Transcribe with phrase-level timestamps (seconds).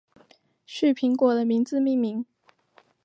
[0.65, 2.25] 旭苹果的名字命名。